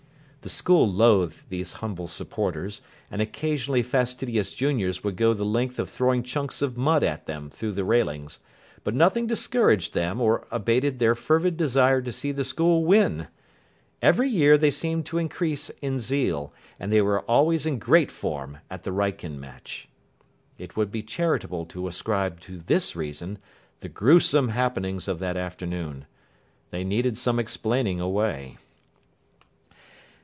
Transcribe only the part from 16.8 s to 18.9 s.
they were always in great form at the